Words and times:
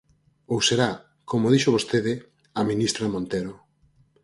Ou 0.53 0.59
será, 0.67 0.89
como 1.29 1.51
dixo 1.53 1.73
vostede, 1.75 2.13
a 2.59 2.61
ministra 2.69 3.05
Montero. 3.13 3.53